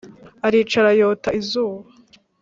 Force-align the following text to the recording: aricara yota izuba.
aricara 0.47 0.89
yota 1.01 1.29
izuba. 1.39 1.85